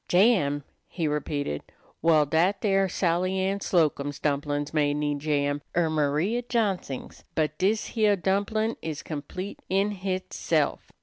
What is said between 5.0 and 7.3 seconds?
jam, er Maria Johnsing's,